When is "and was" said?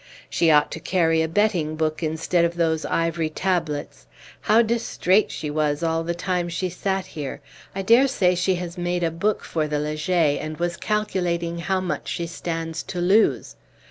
10.41-10.75